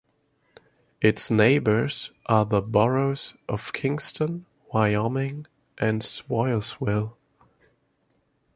[0.99, 5.45] Its neighbors are the boroughs of Kingston, Wyoming,
[5.77, 7.13] and Swoyersville.